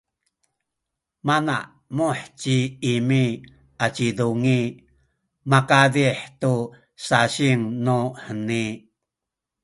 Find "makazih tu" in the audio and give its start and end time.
5.51-6.53